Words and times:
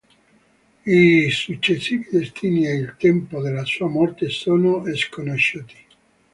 I 0.83 1.29
successivi 1.29 2.09
destini 2.09 2.65
e 2.67 2.73
il 2.73 2.95
tempo 2.97 3.39
della 3.39 3.65
sua 3.65 3.87
morte 3.87 4.29
sono 4.29 4.81
sconosciuti. 4.95 5.75